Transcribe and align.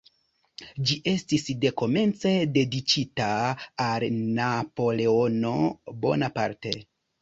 Ĝi 0.91 0.95
estis 1.11 1.45
dekomence 1.65 2.33
dediĉita 2.57 3.29
al 3.89 4.09
Napoleono 4.43 5.57
Bonaparte. 6.05 6.79